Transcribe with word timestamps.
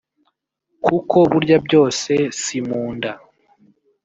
kuko 0.85 1.17
burya 1.31 1.57
byose 1.65 2.11
si 2.41 2.57
mu 2.67 2.83
nda 2.95 3.11